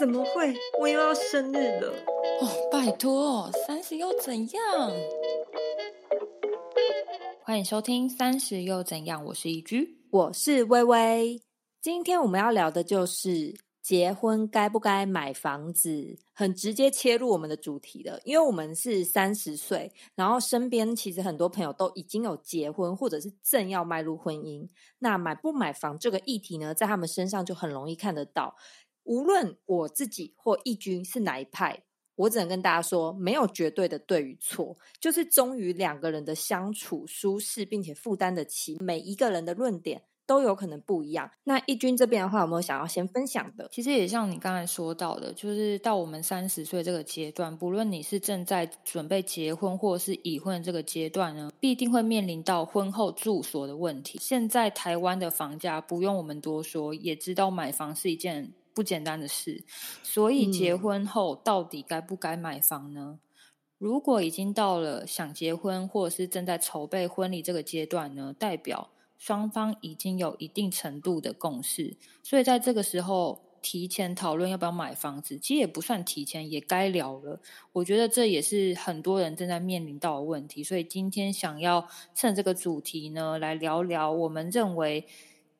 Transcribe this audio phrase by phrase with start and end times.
[0.00, 0.54] 怎么会？
[0.80, 1.92] 我又要生日了！
[2.40, 4.90] 哦，拜托，三十又怎样？
[7.42, 11.42] 欢迎收听《三十又怎样》，我是一居，我是微微。
[11.82, 18.22] 今天我们要聊的就是结婚该不该买房子，很直接切入我们的主题的。
[18.24, 24.66] 因为我们是三十岁，然后身边其实很多朋友都已经有结婚，或者是正要迈入婚姻。
[25.00, 28.56] 那买不买房这个议题呢，在他们身上就很容易看得到。
[29.04, 31.82] 无论我自己或义军是哪一派，
[32.16, 38.76] 我只能跟大家说，没有绝对的对与错，就是忠于两个人的相处舒适，并且负担得起。
[38.80, 41.28] 每一个人的论点都有可能不一样。
[41.42, 43.68] 那义军这边的话，有没有想要先分享的？
[43.72, 54.18] 其实也像你刚才说到的，就是到我们三十岁这个阶段，不论你是正在准备结婚或是已婚这个阶段呢，必定会面临到婚后住所的问题。
[54.20, 58.52] 现在台湾的房价不用我们多说，也知道买房是一件。
[58.74, 59.64] 不简单的事，
[60.02, 63.18] 所以结婚后到底该不该买房呢？
[63.78, 77.40] 如果已经到了想结婚或者是正在筹备婚礼这个阶段呢，代表双方已经有一定程度的共识，所以在这个时候提前讨论要不要买房子，其实也不算提前，也该聊了。
[77.72, 85.06] 我觉得这也是很多人正在面临到的问题，所以今天想要趁这个主题呢，来聊聊我们认为。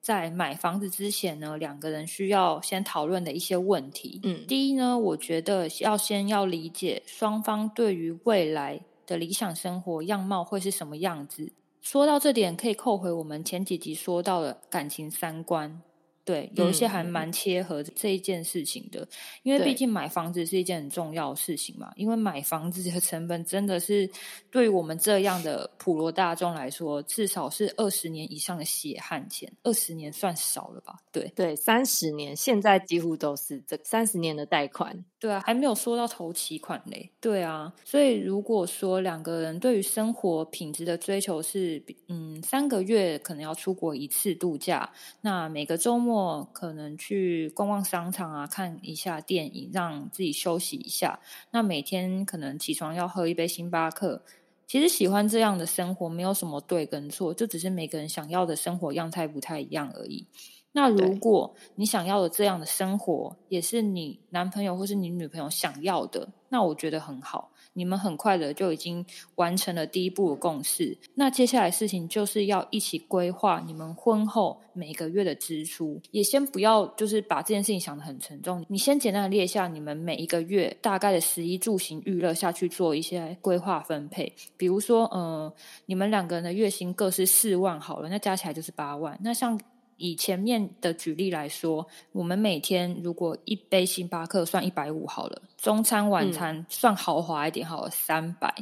[0.01, 4.21] 在买房子之前呢，两个人需要先讨论的一些问题。
[4.23, 11.53] 嗯，第一呢，我觉得要先要理解双方对于未来的理想生活样貌会是什么样子。
[11.83, 15.83] 说到这点，可以扣回我们前几集说到的感情三观。
[16.25, 19.09] 对，有一些还蛮切合这一件事情的，
[19.43, 21.91] 因为毕竟买房子是一件很重要的事情嘛。
[21.97, 24.09] 因为买房子的成本真的是
[24.51, 29.51] 对于我们这样的普罗大众来说，至少是二十年以上的血汗钱。
[29.65, 30.97] 二十年算少了吧？
[31.11, 35.05] 对对，三十年现在几乎都是这三十年的贷款。
[35.19, 37.11] 对啊，还没有说到头期款嘞。
[37.21, 44.89] 对啊，所以如果说两个人对于生活品质的追求是，嗯，三个月可能要出国一次度假，
[45.23, 46.10] 那每个周末。
[46.53, 51.21] 可能去逛逛商场啊，看一下电影，让自己休息一下。
[51.51, 54.23] 那每天可能起床要喝一杯星巴克。
[54.67, 60.27] 其实喜欢这样的生活，没有什么对跟错，就只是每个人想要的生活样态不太一样而已。
[60.73, 67.50] 那如果你想要的这样的生活，也是你男朋友或是你女朋友想要的，那我觉得很好。
[67.73, 69.05] 你们很快的就已经
[69.37, 85.53] 完成了第一步的共识，那接下来事情就是要一起规划你们婚后每个月的支出，也先不要就是把这件事情想得很沉重，你先简单的列下你们每一个月大概的食衣住行娱乐下去做一些规划分配，比如说，呃，
[85.87, 89.61] 你们两个人的月薪各是四万好了，那加起来就是八万，那像。
[90.01, 98.53] 以前面的举例来说，我们每天如果一杯星巴克算一百五好了，中餐晚餐算豪华一点好了三百。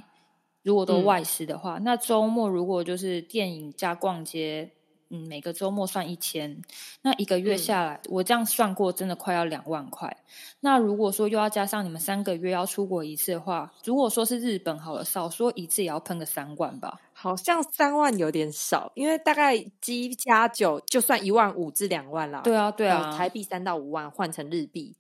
[0.63, 4.73] 如果都外食的话，那周末如果就是电影加逛街。
[5.11, 6.61] 嗯，每个周末算一千，
[7.01, 10.15] 那一个月下来，我这样算过，真的快要两万块。
[10.61, 17.01] 那如果说又要加上你们三个月要出国一次的话，如果说是日本好了，少说一次也要喷个三万吧？
[17.15, 22.43] 好像三万有点少，因为大概七加九就算一万五至两万啦。
[22.43, 24.95] 对啊，对啊，台币三到五万换成日币，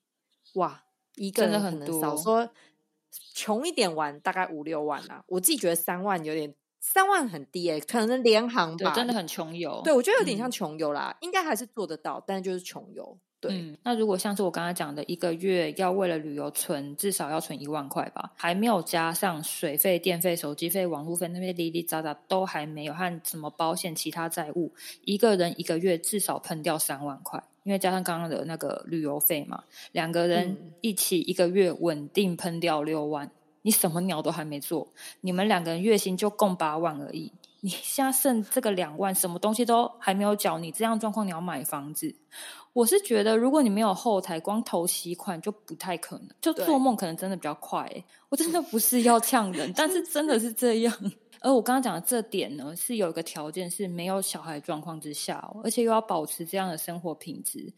[0.54, 0.84] 哇，
[1.16, 2.48] 一个人很少说
[3.34, 5.22] 穷一点玩大概五六万啦。
[5.26, 6.54] 我自己觉得三万有点。
[6.81, 9.81] 三万很低诶，可能联行吧，真的很穷游。
[9.84, 13.16] 对，我觉得有点像穷游啦，应该还是做得到，但就是穷游。
[13.41, 24.72] 对，那如果像是我刚才讲的，一个月要为了旅游存，至少要存一万块吧，还没有加上水费、电费、手机费、网路费那些哩哩杂杂都还没有，和什么保险、其他债务，
[25.05, 29.62] 一个人一个月至少喷掉三万块，因为加上刚刚的那个旅游费嘛，
[29.93, 33.31] 两个人一起一个月稳定喷掉六万。
[33.62, 34.88] 你什么鸟都还没做，
[35.20, 37.32] 你们两个人月薪就共八万而已。
[37.60, 42.14] 你现在剩这个两万，什么东西都还没有缴，你这样状况你要买房子？
[42.72, 46.28] 我是觉得，如果你没有后台，光投息款就不太可能。
[46.40, 47.93] 就做梦可能真的比较快。
[48.28, 50.94] 我真的不是要呛人，但是真的是这样。
[51.40, 57.72] 而我刚刚讲的这点呢，是有一个条件，是没有小孩状况之下，而且又要保持这样的生活品质。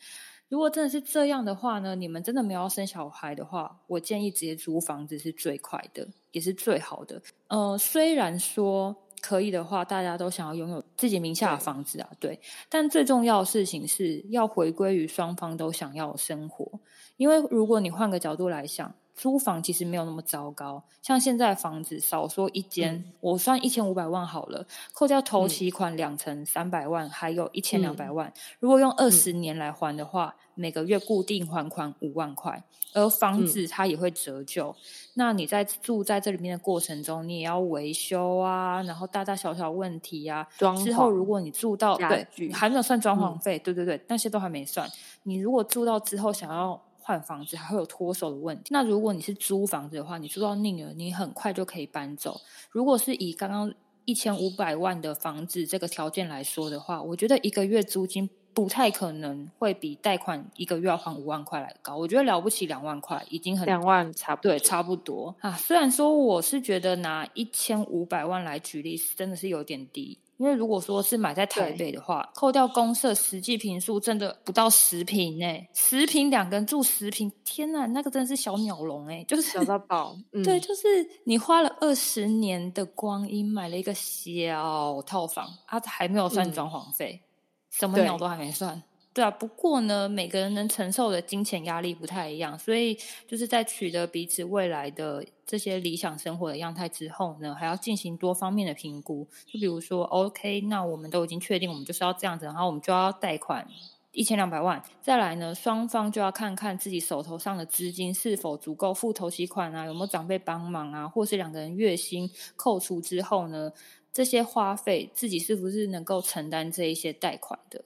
[0.51, 1.95] 如果真的是这样的话呢？
[1.95, 7.23] 你们真的没有要生小孩的话，我建议直接租房子是最快的，也是最好的。
[7.47, 12.41] 呃，虽然说可以的话，大家都想要拥有自己名下的房子啊，对。
[12.69, 16.69] 但最重要的事情是要回归于双方都想要的生活。
[17.17, 20.83] 因为如果你换个角度来想，租房其实没有那么糟糕。
[21.03, 28.33] 像现在房子少说一间，我算一千五百万好了，扣掉头期款两成三百万，还有一千两百万。
[28.61, 32.65] 如果用二十年来还的话，每个月固定还款五万块，
[32.95, 34.75] 而房子它也会折旧。
[35.13, 40.47] 那你在住在这里面的过程中，你也要维修啊，然后大大小小问题啊。
[40.83, 44.89] 之后如果你住到对，还没有算装潢费，对对对，那些都还没算。
[45.25, 48.69] 你如果住到之后想要换房子，还会有脱手的问题。
[48.71, 52.41] 那如果你是租房子的话，你租到宁了，你很快就可以搬走。
[52.71, 53.75] 如果是以刚刚
[54.05, 58.31] 一千五百万的房子这个条件来说的话，我觉得一个月租金。
[58.53, 65.53] 不太可能会比贷款一个月要还五万块来高，我觉得了不起两万块已经很两万差不对差不多啊。
[65.53, 80.17] 虽然说我是觉得拿一千五百万来举例真的是有点低，因为如果说是买在台北的话，扣掉公社实际平数真的不到十平呢，十平两个人住十平，天呐，那个真的是小鸟笼哎， 就是小到爆。
[80.45, 87.23] 对，就是你花了二十年的光阴买了一个小套房，它还没有算装潢费。
[87.71, 88.83] 什么鸟都还没算，
[89.15, 89.31] 对啊。
[89.31, 99.27] 不过呢，每个人能承受的金钱压力不太一样，所以就是在取得彼此未来的这些理想生活的样态之后呢，还要进行多方面的评估。
[99.47, 103.67] 就比如说，OK，那我们都已经确定，我们就是要这样子，然后我们就要贷款
[104.13, 104.83] 一千两百万。
[105.01, 113.73] 再来呢，双方就要看看自己手头上的资金是否足够付头期款啊，有没有长辈帮忙啊，或是两个人月薪扣除之后呢？
[114.13, 117.85] 这些花费自己是不是能够承担这一些贷款的？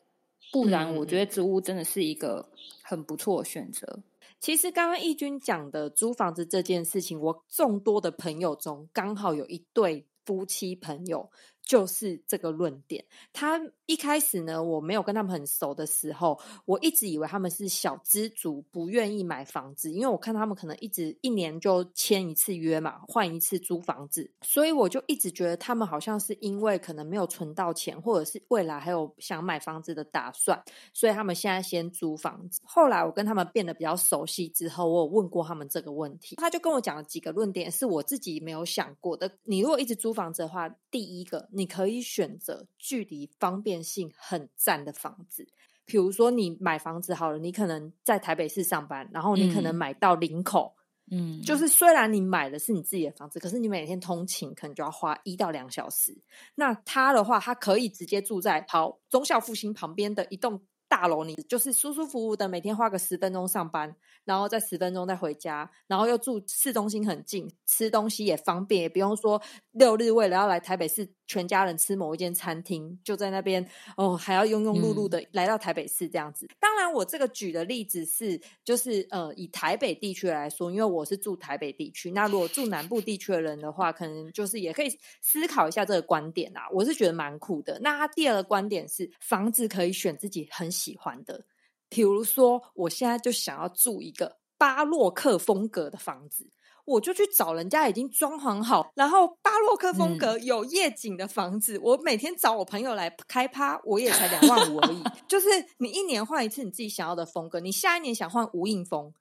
[0.51, 2.49] 不然，我觉得租屋真的是一个
[2.83, 4.01] 很不错的选择。
[4.41, 11.31] 其实，刚刚义军讲的租房子这件事情，我众多的朋友中刚好有一对夫妻朋友。
[11.65, 13.05] 就是这个论点。
[13.33, 30.63] 他一开始呢，我没有跟他们很熟的时候，我一直以为他们是小资族，不愿意买房子，因为我看他们可能一直一年就签一次约嘛，换一次租房子，所以我就一直觉得他们好像是因为可能没有存到钱，或者是未来还有想买房子的打算，
[30.93, 32.61] 所以他们现在先租房子。
[32.65, 39.31] 后来我跟他们变得比较熟悉之后，我有问过他们这个问题，他就跟我讲了几个论点，是我自己没有想过的。
[39.45, 41.49] 你如果一直租房子的话，第一个。
[41.55, 45.47] 你可以选择距离方便性很赞的房子，
[45.85, 50.75] 比如说你买房子好了，你可能在台北市上班，然后你可能买到林口，
[51.11, 56.17] 嗯，就是虽然你买的是你自己的房子，可是你每天通勤可能就要花一到两小时。
[56.55, 63.95] 那他的话，他可以直接住在好中孝复兴旁边的一栋大楼，你就是舒舒服服的每天花个十分钟上班。
[64.25, 69.41] 然后再十分钟再回家，然后又住市中心很近，吃东西也方便，也不用说
[69.73, 71.07] 六日为了要来台北市。
[71.27, 73.67] 全家人吃某一间餐厅，就在那边
[73.97, 76.47] 哦，还要庸庸碌碌的来到台北市这样子。
[76.61, 82.11] 当然，我这个举的例子是，就是呃，以台北地区来说，因为我是住台北地区。
[82.11, 86.69] 那如果住南部地区的人的话，可能就是也可以思考一下这个观点啊。
[86.71, 87.79] 我是觉得蛮酷的。
[87.81, 91.47] 那他第二个观点是，房子可以选自己很喜欢的，
[91.89, 96.51] 比如说，我现在就想要住一个巴洛克风格的房子。
[96.87, 101.81] 我就去找人家已经装潢好，然后巴洛克风格有夜景的房子。
[101.83, 105.03] 我每天找我朋友来开趴，我也才两万五而已。
[105.27, 105.47] 就是
[105.79, 109.15] 你一年换一次你自己想要的风格，你下一年想换无印风，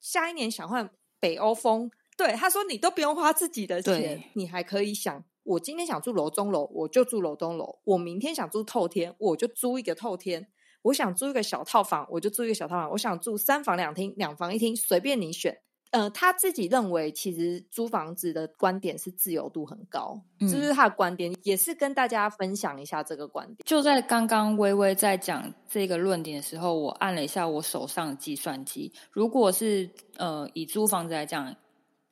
[0.00, 0.88] 下一年想换
[1.20, 1.90] 北欧风。
[2.16, 10.44] 对，他说你都不用花自己的钱，你还可以想，我今天想住楼中楼，我就住楼中楼；我明天想住透天，我就租一个透天；
[10.82, 15.58] 我想租一个小套房，我就租一个小套房；我想住三房两厅、两房一厅，随便你选。
[15.90, 23.56] 呃，他自己认为，其实租房子的观点是自由度很高，这是他的观点，也是跟大家分享一下这个观点。
[23.66, 28.92] 就在刚刚微微在讲这个论点的时候，我按了一下我手上的计算机。
[29.10, 31.56] 如果是呃以租房子来讲，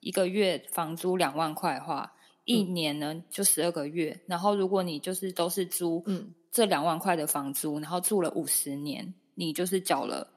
[0.00, 2.14] 一个月房租两万块的话，
[2.44, 4.20] 一年呢就十二个月。
[4.26, 10.28] 然后如果你就是都是租嗯这两万块的房租，然后住了五十年，你就是缴了。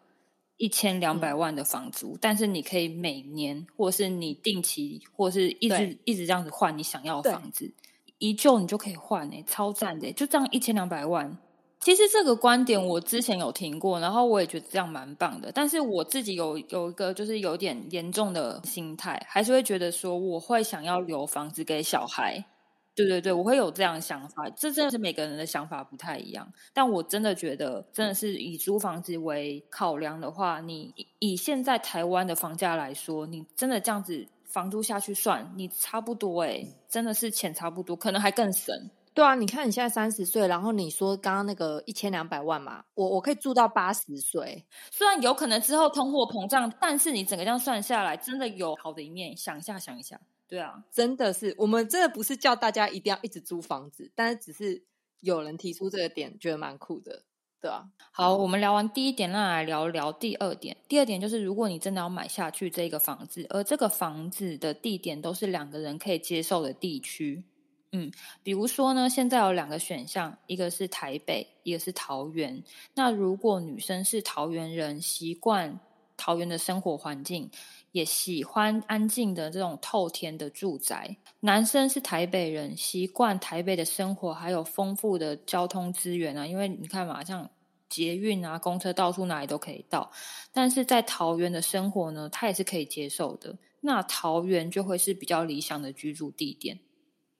[0.58, 7.74] 一千两百万的房租，但是你可以每年，或是你定期，或是一直一直这样子换你想要的房子，
[8.20, 10.12] 一旧你就可以换诶，超赞的！
[10.12, 11.36] 就这样一千两百万，
[11.80, 15.52] 其实这个观点我之前有听过，然后我也觉得这样蛮棒的。
[15.52, 22.46] 但是我自己有有一个就是有点严重的心态，还是会觉得说我会想要留房子给小孩。
[22.94, 26.52] 对对对，我会有这样的想法，这真的是每个人的想法不太一样。
[26.74, 38.76] 但我真的觉得，真的是以租房子为考量的话，你以现在台湾的房价来说，你真的这样子房租下去算，你差不多哎，真的是钱差不多，可能还更省。
[39.14, 44.66] 对啊，你看你现在三十岁，然后你说刚刚那个一千两百万嘛，我我可以住到八十岁。
[44.90, 49.36] 虽然有可能之后通货膨胀，但是你整个这样算下来，真的有好的一面。
[49.36, 50.18] 想一下，想一下，
[50.52, 54.84] 对啊，真的是我们真的不是叫大家一定要一直租房子，但是只是
[55.22, 57.24] 有人提出这个点，觉得蛮酷的。
[57.62, 60.76] 对啊，好，我们聊完第一点，那来聊聊第二点。
[60.90, 67.46] 第二点就是，如果你真的要买下去这个房子，而这个房子的地点都是两个人可以接受的地区，
[67.94, 68.12] 嗯，
[68.44, 72.62] 比如说呢，现在有两个选项，一个是台北，一个是桃园。
[72.96, 75.80] 那如果女生是桃园人，习惯
[76.18, 77.50] 桃园的生活环境。
[77.92, 81.18] 也喜欢安静的这种透天的住宅。
[81.42, 86.46] 男生是台北人，习惯台北的生活，还有丰富的交通资源啊。
[86.46, 87.50] 因为你看嘛，像
[87.90, 90.12] 捷运啊、公车，到处哪里都可以到。
[90.52, 93.58] 但是在桃园的生活呢，他也是可以接受的。
[93.82, 96.80] 那桃园就会是比较理想的居住地点。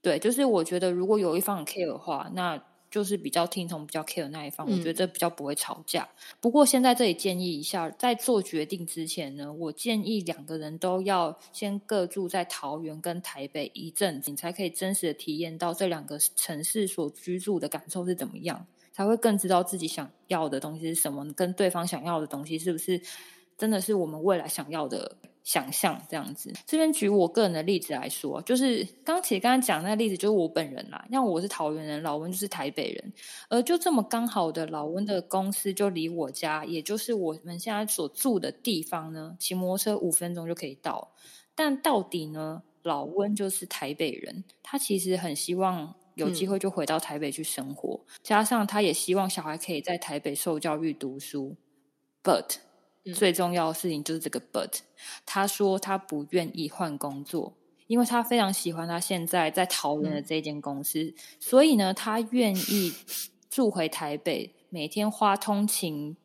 [0.02, 2.62] 对，就是我觉得如果有一方 care 的话，那。
[2.92, 6.08] 就是比较听从、比较 care 那一方，我觉得比较不会吵架。
[6.42, 23.02] 不过现在这里建议一下，在做决定之前呢，我建议两个人都要先各住在桃园跟台北一阵子，你才可以真实的体验到这两个城市所居住的感受是怎么样，才会更知道自己想要的东西是什么，跟对方想要的东西是不是
[23.58, 25.16] 真的是我们未来想要的。
[25.44, 31.04] 想象这样子，这边举我个人的例子来说，就是刚其实刚刚讲那个例子，就是我本人啦。
[31.12, 33.14] 像我是桃园人，老温就是台北人，
[33.50, 41.12] 而就这么刚好的，老温的公司就离我家，也就是我们现在所住的地方呢，骑摩托车五分钟就可以到。
[41.56, 51.56] 但到底呢，老温就是台北人，他其实很希望有机会就回到台北去生活，加上他也希望小孩可以在台北受教育读书
[52.24, 52.58] ，but。
[53.16, 54.80] 最重要的事情就是这个，but
[55.26, 57.54] 他说他不愿意换工作，
[57.88, 62.94] 因为他非常喜欢他现在在桃园的这间公司，所以呢，他愿意
[63.50, 66.16] 住回台北，每天花通勤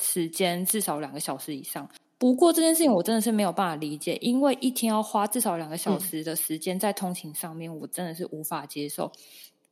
[0.00, 1.88] 时间至少两个小时以上。
[2.16, 9.12] 不过这件事情我真的是没有办法理解，因为一天要花至少两个小时的时间在通勤上面，我真的是无法接受。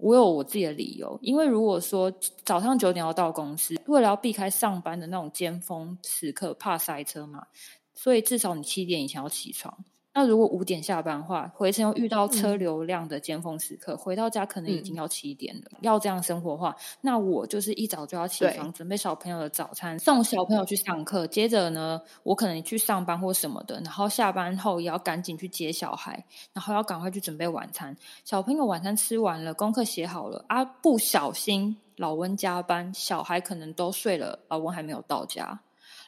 [0.02, 2.12] 我有我自己的理由，因为如果说
[2.44, 7.46] 早上九点要到公司，为了要避开上班的那种尖峰时刻，怕塞车嘛，
[7.94, 9.84] 所以至少你七点以前要起床。
[10.14, 15.78] 那如果五点下班的话，回程又遇到车流量的尖峰时刻，回到家可能已经要七点了。
[15.80, 21.26] 要这样生活的话，那我就是一早就要起床，准备小朋友的早餐，送小朋友去上课。
[21.26, 27.96] 接着呢，我可能去上班或什么的，然后下班后也要赶紧去接小孩，然后要赶快去准备晚餐。
[28.24, 35.60] 小朋友晚餐吃完了，功课写好了啊，不小心老温加班，小孩可能都睡了，老温还没有到家。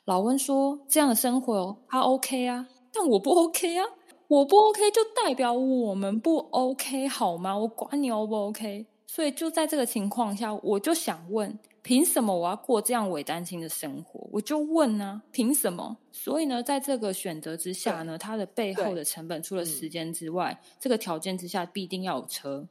[0.04, 3.84] 老温说：“这样的生活他 OK 啊。”但我不 OK 啊！
[4.28, 7.58] 我不 OK 就代表我们不 OK 好吗？
[7.58, 8.86] 我管你 O 不 OK。
[9.06, 14.26] 所以就在这个情况下，我就想问：凭什么我要过这样伪单亲的生活？
[14.32, 15.96] 我就问呢，凭什么？
[16.10, 22.66] 所以呢，在这个选择之下呢，它的背后的成本除了时间之外，这个条件之下必定要有车。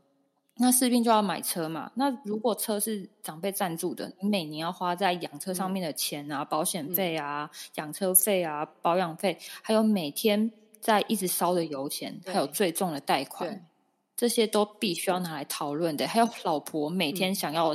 [0.58, 1.92] 那士兵就要买车嘛？
[1.96, 13.68] 那如果车是长辈赞助的，你每年要花在养车上面的钱啊、保险费啊、养车费啊、保养费，还有每天在一直烧的油钱，还有最重的贷款，
[14.16, 16.08] 这些都必须要拿来讨论的。
[16.08, 17.74] 还有老婆每天想要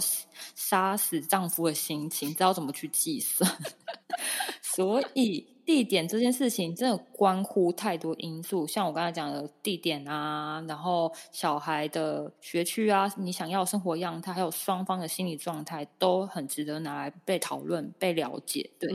[0.55, 3.51] 杀死丈夫的心情，知道怎么去计算？
[4.63, 5.58] 所以。
[5.69, 18.71] 地点这件事情真的关乎太多因素，像我刚才讲的地点啊，然后小孩的学区啊，你想要生活样态，还有双方的心理状态，都很值得拿来被讨论、被了解。
[18.79, 18.89] 对，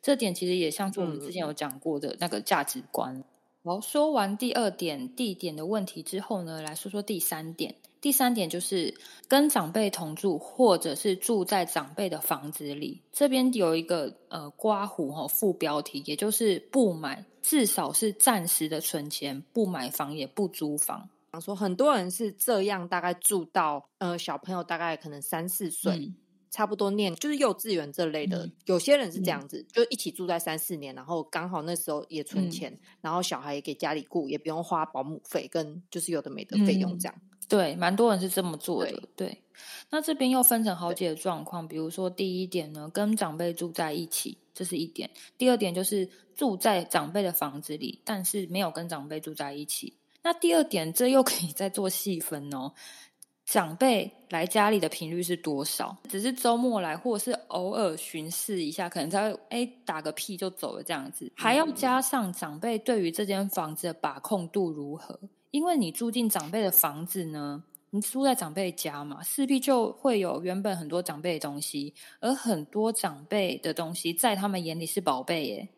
[0.00, 3.24] 这点其实也像是我们之前有讲过的那个价值观。
[3.64, 7.74] 好，说完第二点地点的问题之后呢，来说说第三点。
[8.00, 8.94] 第三点就是
[9.28, 13.02] 跟长辈同住，或者是住在长辈的房子里。
[13.12, 21.08] 这边有一个呃刮胡哈副标题，也就是不买，至少是暂时的存钱，不买房也不租房。
[21.40, 26.10] 说很多人是这样，大概住到呃小朋友大概可能三四岁，
[26.50, 28.50] 差不多念就是幼稚园这类的。
[28.64, 37.14] 有些人是这样子，就一起住在三四年，然后刚好那时候也存钱，然后小孩也给家里雇，也不用花保姆费跟就是有的没的费用这样。
[37.50, 39.02] 对，蛮多人是这么做的。
[39.16, 39.42] 对，
[39.90, 49.92] 那这边又分成好几个状况，比如说第一点呢，跟长辈住在一起，这是一点；第二点就是住在长辈的房子里，但是没有跟长辈住在一起。
[50.22, 52.72] 那第二点，这又可以再做细分哦。
[53.44, 55.96] 长辈来家里的频率是多少？
[56.08, 61.32] 只是周末来，或者是偶尔巡视一下，可能才会哎打个屁就走了这样子。
[61.34, 65.18] 还要加上长辈对于这间房子的把控度如何？
[65.50, 75.68] 因为你住进长辈的房子呢，你住在长辈家嘛，势必就会有原本很多长辈的东西，而很多长辈的东西在他们眼里是宝贝耶。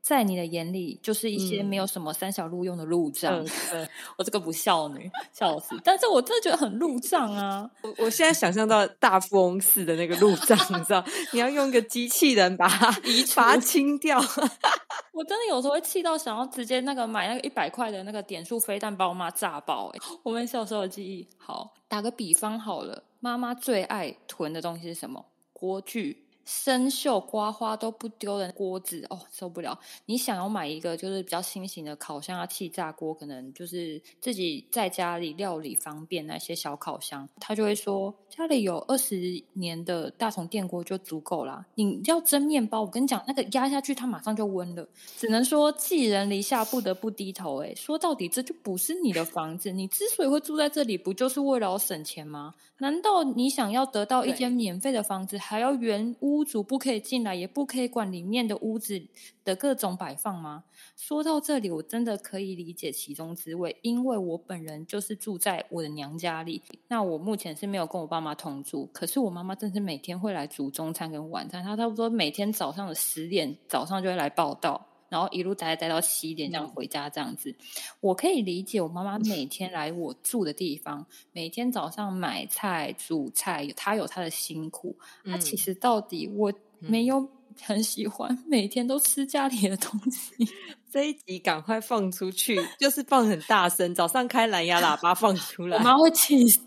[0.00, 3.44] 在你的眼里，就是一些没有什么三小路用的路障。
[4.16, 5.78] 我这个不孝女，笑死！
[5.84, 7.70] 但是我真的觉得很路障啊！
[7.82, 14.18] 我我现在想象到大富翁似的那个路障，你知道，你要用一个机器人把它移把它清掉。
[15.12, 19.88] 我真的有时候会气到想要直接那个买那个一百块的那个点数飞弹把我妈炸爆。
[19.88, 21.28] 哎，我们小时候的记忆。
[21.36, 25.26] 好，打个比方好了，妈妈最爱囤的东西是什么？
[25.52, 26.24] 锅具。
[26.50, 29.78] 生锈刮花都不丢的锅子哦，受不了！
[30.06, 41.64] 你想要买一个就是比较新型的烤箱啊、气炸锅，可能就是自己在家里料理方便那些小烤箱，他就会说家里有二十年的大同电锅就足够啦。
[41.76, 44.84] 你要蒸面包，我跟你讲，那个压下去它马上就温了。
[45.16, 47.62] 只能说寄人篱下，不得不低头。
[47.62, 52.56] 哎，说到底这就不是你的房子，你之所以会住在这里，不就是为了省钱吗？
[52.78, 56.39] 难道你想要得到一间免费的房子，还要原屋？
[56.40, 59.02] 屋主不可以进来，也不可以管里面的屋子
[59.44, 60.64] 的各种摆放吗？
[60.96, 66.62] 说到这里，我真的可以理解其中滋味，因为我本人就是住在我的娘家里。
[66.88, 71.62] 那我目前是没有跟我爸妈同住，可是我妈妈真是每天会来煮中餐跟晚餐。
[71.62, 74.86] 她差不多每天早上的十点早上就会来报道。
[75.10, 77.54] 然后一路待待到七点，这样回家这样子，
[78.00, 84.96] 我可以理解我妈妈每天来我住的地方，每天早上买菜煮菜，她有她的辛苦。
[85.26, 87.28] 她其实到底我没有
[87.62, 90.32] 很喜欢每天都吃家里的东西。
[90.90, 96.60] 这一集赶快放出去，就是放很大声，早上开蓝牙喇叭放出来，我妈会气死。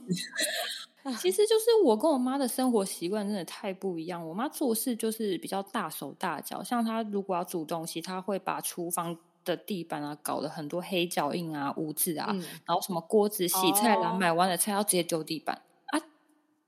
[1.20, 4.26] 其实就是我跟我妈的生活习惯真的太不一样。
[4.28, 12.28] 我妈做事就是比较大手大脚，像她如果要煮东西，她会把厨房的地板啊搞得很多黑脚印啊、污渍啊，
[12.66, 15.56] 然后什么锅子、洗菜篮、买完的菜要直接丢地板
[15.88, 16.00] 啊。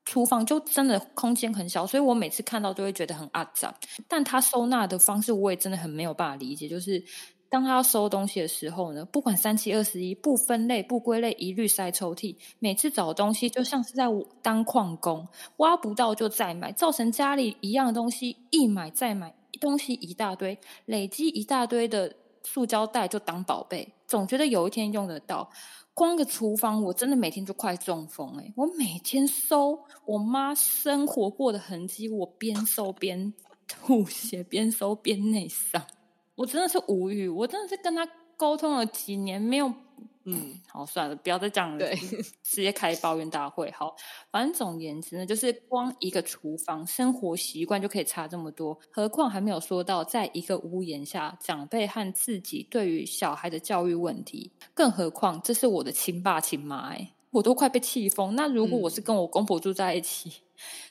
[0.05, 3.73] 厨房就真的空间很小，所以我每次看到都会觉得很阿杂。
[4.07, 7.03] 但她收纳的方式我也真的很没有办法理解，就是。
[7.49, 12.35] 当他要收东西的时候呢，不管三七二十一，不分类不归类，一律塞抽屉。
[12.59, 14.05] 每次找东西就像是在
[14.41, 25.49] 当矿工，挖不到就再买，造成家里一样东西一买再买，东西一大堆，累积一大堆的塑胶袋就当宝贝，总觉得有一天用得到。
[25.93, 28.51] 光个厨房，我真的每天就快中风哎！
[28.57, 33.33] 我每天收我妈生活过的痕迹，我边收边
[33.65, 35.81] 吐血，边收边内伤。
[36.35, 39.73] 我真的是无语，我真的是跟他沟通了几年，没有，
[40.25, 41.95] 嗯，好算了，不要再讲了，对，
[42.43, 43.71] 直接开抱怨大会。
[43.71, 43.95] 好，
[44.31, 58.35] 反正总言之呢，就是光一个厨房生活习惯就可以差这么多，何况还没有说到在一个屋檐下长辈和自己对于小孩的教育问题，更何况这是我的亲爸亲妈，哎，我都快被气疯。
[58.35, 60.41] 那如果我是跟我公婆住在一起？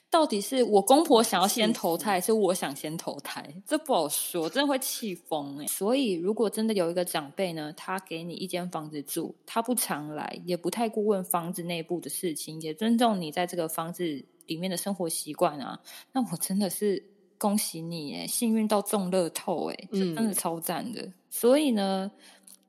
[0.09, 3.53] 到底是我公婆想要先投胎，还是我想先投胎？
[3.65, 5.67] 这不好说，真的会气疯哎。
[5.67, 15.79] 所以，如果真的有一个长辈呢，他给你一间房子住，他不常来，也不太过问房子内部的事情，也尊重你在这个房子里面的生活习惯啊，
[16.13, 17.03] 那我真的是
[17.37, 21.11] 恭喜你哎，幸运到中乐透哎，真的超赞的。
[21.29, 22.09] 所以呢。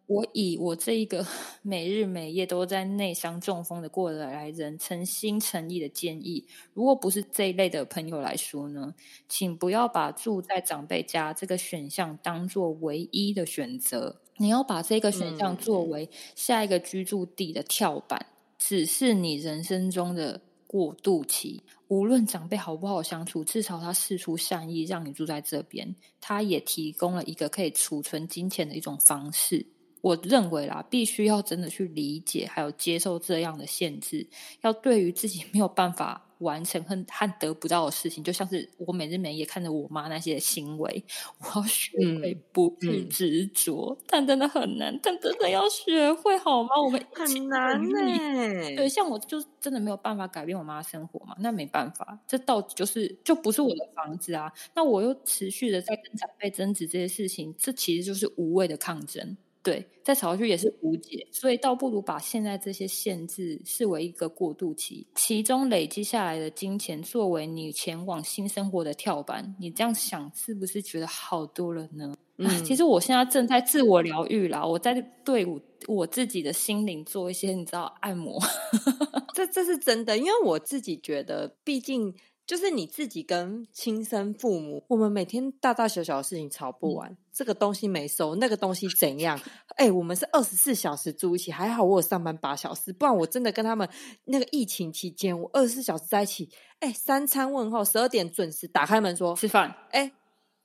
[0.06, 1.26] 我以我这一个
[1.62, 8.94] 每日每夜都在内伤中风的过来人，诚心诚意的建议，如果不是这一类的朋友来说呢，
[9.28, 14.20] 请不要把住在长辈家这个选项当做唯一的选择。
[14.36, 18.26] 你要把这个选项作为下一个居住地的跳板，
[18.58, 21.62] 只是你人生中的过渡期。
[21.88, 29.66] 无论长辈好不好相处，至少他事出善意让你住在这边，他也提供了一个可以储存金钱的一种方式。
[30.00, 34.26] 我认为啦，必须要真的去理解，还有接受这样的限制，
[34.60, 41.02] 要对于自己没有办法完成和和得不到的事情，就像是我每日每夜看着我妈那些行为，
[41.38, 46.68] 我要学会不去执着，但真的很难，但真的要学会好吗？
[46.84, 48.76] 我们很难呢。
[48.76, 54.52] 对，像我就真的没有办法改变我妈生活嘛，那没办法，这到底就是就不是我的房子啊。
[54.74, 59.36] 那我又持续的在跟长辈争执这些事情，这其实就是无谓的抗争。
[59.66, 69.56] 对，再吵下去也是无解，所以倒不如把现在这些限制视为一个过渡期，其中累积下来的金钱作为你前往新生活的跳板。
[69.58, 72.14] 你这样想是不是觉得好多了呢？
[72.36, 78.40] 嗯，其实我现在正在自我疗愈啦，我在对我我自己的心灵做一些你知道按摩，
[79.34, 82.14] 这这是真的，因为我自己觉得，毕竟
[82.46, 89.38] 就是你自己跟亲生父母，我们每天大大小小的事情吵不完，这个东西没收，那个东西怎样？
[89.76, 93.88] 哎，我们是二十四小时住一起，还好我有上班八小时，不然我真的跟他们
[94.26, 100.12] 那个疫情期间，我二十四小时在一起，哎，三餐问候，十二点准时打开门说吃饭，哎，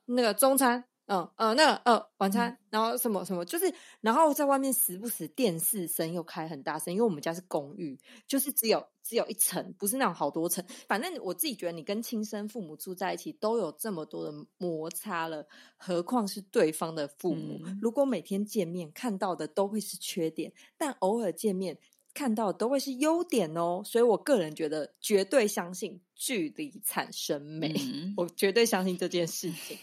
[0.06, 0.86] 那个中餐。
[1.14, 10.64] 嗯呃，那个呃，晚餐，然后什么什么，就是，然后在外面时不时电视声又开很大声，因为我们家是公寓，就是只有只有一层，不是那种好多层。
[10.88, 15.46] 反正我自己觉得，你跟亲生父母住在一起都有这么多的摩擦了，
[15.76, 17.60] 何况是对方的父母？
[17.82, 21.78] 如果每天见面看到的都会是缺点，但偶尔见面
[22.14, 23.82] 看到的都会是优点哦。
[23.84, 27.76] 所以我个人觉得，绝对相信距离产生美，
[28.16, 29.78] 我绝对相信这件事情。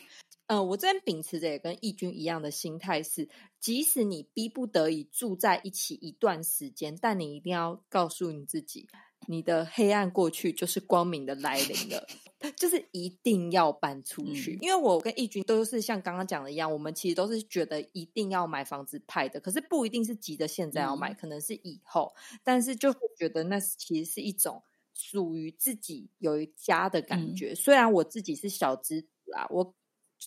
[0.48, 3.28] 嗯，我这边秉持着也跟义军一样的心态是，
[3.60, 8.88] 即使你逼不得已住在一起一段时间，但你一定要告诉你自己，
[9.26, 12.06] 你的黑暗过去就是光明的来临了，
[12.56, 14.56] 就是一定要搬出去。
[14.62, 24.62] 因为我跟义军都是像刚刚讲的一样，我们其实都是觉得一定要买房子派的，可是不一定是急着现在要买，可能是以后，但是就会觉得那其实是一种
[24.94, 27.54] 属于自己有一家的感觉。
[27.54, 29.06] 虽然我自己是小资
[29.36, 29.74] 啊，我。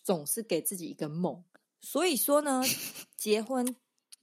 [0.03, 1.43] 总是给自己一个梦，
[1.79, 2.61] 所以说呢，
[3.17, 3.75] 结婚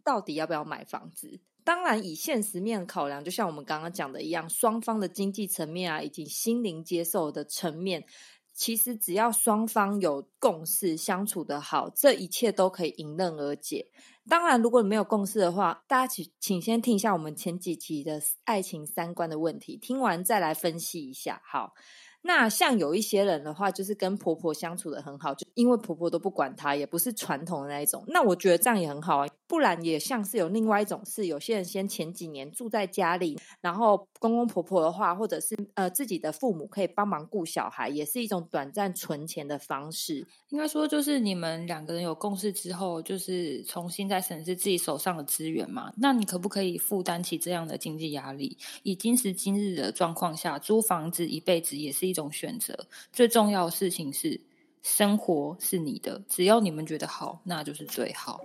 [0.02, 1.40] 到底要不要买房子？
[1.64, 8.06] 当然，以现实面考量，就像我们刚刚讲的一样，双方的经济层面啊，以及心灵接受的层面，
[8.54, 13.90] 其实只要双方有共识，相处的好，这一切都可以迎刃而解。
[14.26, 21.42] 当然，如果你没有共识的话，大家请请先听一下我们前几集的爱情三观的问题，听完再来分析一下。
[21.44, 21.74] 好。
[22.20, 28.02] 那像有一些人的话，就是跟婆婆相处的很好，就因为婆婆都不管她，也不是传统的那一种。
[28.08, 40.26] 那我觉得这样也很好啊，不然也像是有另外一种是，有些人先前几年住在家里，然后公公婆婆的话，或者是呃自己的父母可以帮忙顾小孩，也是一种短暂存钱的方式。
[40.48, 45.92] 应该说，就是你们两个人有共识之后，就是重新再审视自己手上的资源嘛。
[45.96, 48.58] 那你可不可以负担起这样的经济压力？
[48.82, 52.08] 以今时今日的状况下，租房子一辈子也是。
[52.08, 54.40] 一种选择，最重要的事情是
[54.82, 58.40] 生活是你的，只要你们觉得好，那就是最好。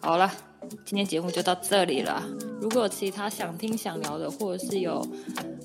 [0.00, 0.30] 好了，
[0.84, 2.22] 今天节目就到这里了。
[2.60, 5.06] 如果有其他想听、想聊的，或者是有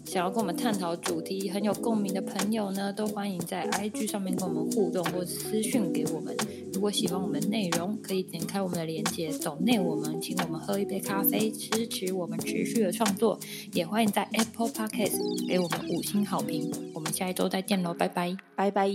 [0.06, 6.36] 想要跟我们探讨主题很有共鸣的朋友呢，都欢迎在 IG 上面跟我们互动，或私讯给我们。
[6.74, 13.40] 如果喜欢我们内容，可以点开我们的链接，走内我们，请我们喝一杯咖啡，支持我们持续的创作。
[13.72, 16.72] 也欢迎在 Apple Podcast 给我们五星好评。
[16.94, 18.90] 我们下一周再见喽，拜拜，拜拜。